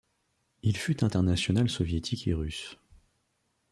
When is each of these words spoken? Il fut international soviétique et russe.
Il 0.63 0.77
fut 0.77 1.03
international 1.03 1.69
soviétique 1.69 2.27
et 2.27 2.33
russe. 2.33 2.79